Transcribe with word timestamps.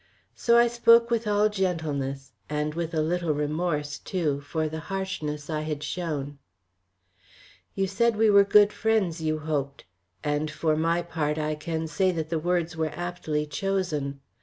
So 0.33 0.57
I 0.57 0.65
spoke 0.65 1.11
with 1.11 1.27
all 1.27 1.47
gentleness 1.47 2.31
and 2.49 2.73
with 2.73 2.91
a 2.95 3.03
little 3.03 3.35
remorse, 3.35 3.99
too, 3.99 4.39
for 4.41 4.67
the 4.67 4.79
harshness 4.89 5.47
I 5.47 5.61
had 5.61 5.83
shown: 5.83 6.39
"You 7.75 7.85
said 7.85 8.15
we 8.15 8.31
were 8.31 8.43
good 8.43 8.73
friends, 8.73 9.21
you 9.21 9.37
hoped; 9.37 9.85
and, 10.23 10.49
for 10.49 10.75
my 10.75 11.03
part, 11.03 11.37
I 11.37 11.53
can 11.53 11.85
say 11.85 12.09
that 12.13 12.29
the 12.31 12.39
words 12.39 12.75
were 12.75 12.89
aptly 12.89 13.45
chosen. 13.45 14.21